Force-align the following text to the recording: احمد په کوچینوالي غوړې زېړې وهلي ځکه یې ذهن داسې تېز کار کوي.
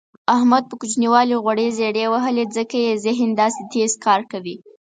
احمد 0.35 0.63
په 0.67 0.75
کوچینوالي 0.79 1.35
غوړې 1.43 1.67
زېړې 1.77 2.05
وهلي 2.13 2.45
ځکه 2.57 2.75
یې 2.85 2.93
ذهن 3.05 3.29
داسې 3.41 3.61
تېز 3.73 3.91
کار 4.05 4.21
کوي. 4.31 4.55